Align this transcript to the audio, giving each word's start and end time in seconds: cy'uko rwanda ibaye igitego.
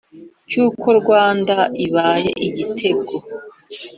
cy'uko 0.49 0.87
rwanda 0.99 1.55
ibaye 1.85 2.31
igitego. 2.47 3.13